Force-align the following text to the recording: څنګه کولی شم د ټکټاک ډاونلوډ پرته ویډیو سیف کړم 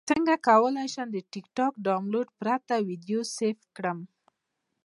څنګه 0.09 0.33
کولی 0.47 0.87
شم 0.93 1.07
د 1.13 1.17
ټکټاک 1.31 1.73
ډاونلوډ 1.85 2.27
پرته 2.39 2.75
ویډیو 2.87 3.19
سیف 3.37 3.59
کړم 3.75 3.99